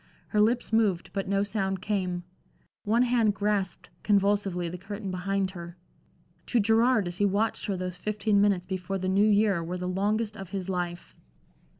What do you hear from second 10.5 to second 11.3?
life.